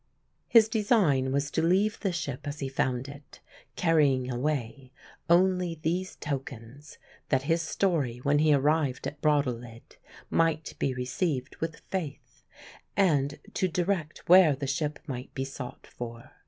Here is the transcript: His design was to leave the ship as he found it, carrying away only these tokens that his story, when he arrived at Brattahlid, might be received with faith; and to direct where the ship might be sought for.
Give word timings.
His 0.47 0.67
design 0.67 1.31
was 1.31 1.51
to 1.51 1.61
leave 1.61 1.99
the 1.99 2.11
ship 2.11 2.47
as 2.47 2.57
he 2.59 2.67
found 2.67 3.07
it, 3.07 3.39
carrying 3.75 4.31
away 4.31 4.91
only 5.29 5.75
these 5.75 6.15
tokens 6.15 6.97
that 7.29 7.43
his 7.43 7.61
story, 7.61 8.17
when 8.17 8.39
he 8.39 8.51
arrived 8.51 9.05
at 9.05 9.21
Brattahlid, 9.21 9.97
might 10.31 10.73
be 10.79 10.91
received 10.95 11.57
with 11.57 11.83
faith; 11.91 12.43
and 12.97 13.37
to 13.53 13.67
direct 13.67 14.27
where 14.27 14.55
the 14.55 14.65
ship 14.65 14.97
might 15.05 15.31
be 15.35 15.45
sought 15.45 15.85
for. 15.85 16.31